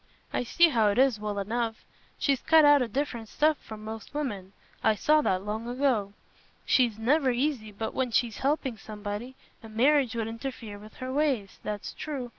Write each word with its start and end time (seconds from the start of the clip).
I 0.33 0.43
see 0.43 0.69
how 0.69 0.87
it 0.87 0.97
is, 0.97 1.19
well 1.19 1.37
enough. 1.37 1.85
She's 2.17 2.41
cut 2.41 2.65
out 2.65 2.81
o' 2.81 2.87
different 2.87 3.29
stuff 3.29 3.57
from 3.59 3.83
most 3.83 4.15
women: 4.15 4.53
I 4.83 4.95
saw 4.95 5.21
that 5.21 5.43
long 5.45 5.67
ago. 5.69 6.13
She's 6.65 6.97
never 6.97 7.29
easy 7.29 7.71
but 7.71 7.93
when 7.93 8.09
she's 8.09 8.37
helping 8.39 8.77
somebody, 8.77 9.35
and 9.61 9.75
marriage 9.75 10.15
'ud 10.17 10.27
interfere 10.27 10.79
with 10.79 10.95
her 10.95 11.13
ways—that's 11.13 11.93
true. 11.93 12.29